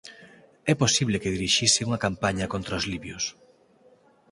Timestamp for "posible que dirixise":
0.83-1.85